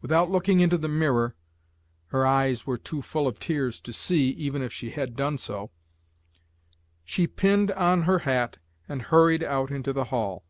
Without 0.00 0.30
looking 0.30 0.60
into 0.60 0.78
the 0.78 0.86
mirror, 0.86 1.34
her 2.10 2.24
eyes 2.24 2.68
were 2.68 2.78
too 2.78 3.02
full 3.02 3.26
of 3.26 3.40
tears 3.40 3.80
to 3.80 3.92
see, 3.92 4.30
even 4.30 4.62
if 4.62 4.72
she 4.72 4.90
had 4.90 5.16
done 5.16 5.36
so, 5.38 5.72
she 7.04 7.26
pinned 7.26 7.72
on 7.72 8.02
her 8.02 8.20
hat 8.20 8.58
and 8.88 9.02
hurried 9.10 9.42
out 9.42 9.72
into 9.72 9.92
the 9.92 10.04
hall. 10.04 10.44